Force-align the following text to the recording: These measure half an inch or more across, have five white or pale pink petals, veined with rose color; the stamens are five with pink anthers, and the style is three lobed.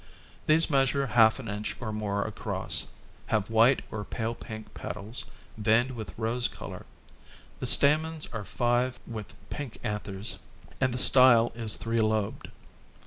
These 0.47 0.67
measure 0.67 1.05
half 1.05 1.37
an 1.37 1.47
inch 1.47 1.77
or 1.79 1.91
more 1.93 2.25
across, 2.25 2.87
have 3.27 3.43
five 3.45 3.49
white 3.53 3.81
or 3.91 4.03
pale 4.03 4.33
pink 4.33 4.73
petals, 4.73 5.25
veined 5.57 5.91
with 5.91 6.17
rose 6.17 6.47
color; 6.47 6.87
the 7.59 7.67
stamens 7.67 8.25
are 8.33 8.43
five 8.43 8.99
with 9.05 9.35
pink 9.51 9.77
anthers, 9.83 10.39
and 10.79 10.91
the 10.91 10.97
style 10.97 11.51
is 11.53 11.75
three 11.75 12.01
lobed. 12.01 12.49